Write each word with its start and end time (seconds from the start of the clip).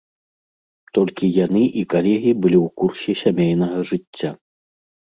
Толькі 0.95 1.29
яны 1.45 1.61
і 1.83 1.85
калегі 1.95 2.31
былі 2.47 2.59
ў 2.65 2.77
курсе 2.83 3.11
сямейнага 3.25 3.77
жыцця. 3.93 4.39